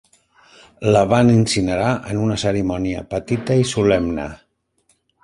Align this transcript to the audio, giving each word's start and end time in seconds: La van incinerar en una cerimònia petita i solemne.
La 0.95 1.01
van 1.11 1.27
incinerar 1.33 1.91
en 2.13 2.21
una 2.29 2.37
cerimònia 2.45 3.05
petita 3.13 3.59
i 3.65 3.69
solemne. 3.73 4.27